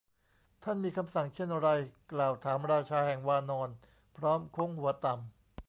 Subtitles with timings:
[0.63, 1.69] ท่านมีคำสั่งเช่นไร?
[2.11, 3.69] กล่าวถามราชาแห่งวานร
[4.17, 5.29] พร้อมโค้งหัวต่ำ